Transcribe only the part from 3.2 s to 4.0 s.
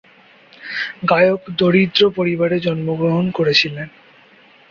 করেছিলেন।